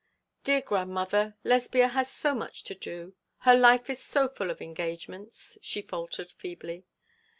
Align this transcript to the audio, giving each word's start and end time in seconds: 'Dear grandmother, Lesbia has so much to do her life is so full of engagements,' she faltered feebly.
'Dear 0.45 0.61
grandmother, 0.61 1.35
Lesbia 1.43 1.89
has 1.89 2.09
so 2.09 2.33
much 2.33 2.63
to 2.63 2.73
do 2.73 3.13
her 3.41 3.53
life 3.53 3.87
is 3.87 4.01
so 4.01 4.27
full 4.27 4.49
of 4.49 4.59
engagements,' 4.59 5.59
she 5.61 5.83
faltered 5.83 6.31
feebly. 6.31 6.87